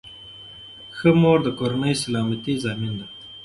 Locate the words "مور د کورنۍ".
1.21-1.93